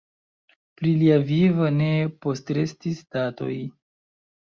Pri 0.79 0.93
lia 1.01 1.19
vivo 1.27 1.69
ne 1.83 1.91
postrestis 2.27 3.07
datoj. 3.15 3.55